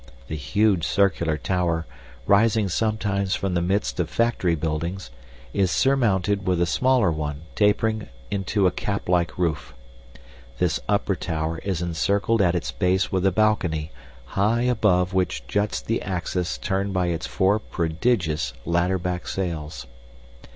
[0.29, 1.85] The huge circular tower,
[2.25, 5.11] rising sometimes from the midst of factory buildings,
[5.53, 9.75] is surmounted with a smaller one tapering into a caplike roof.
[10.57, 13.91] This upper tower is encircled at its base with a balcony,
[14.25, 19.85] high above which juts the axis turned by its four prodigious ladder back sails.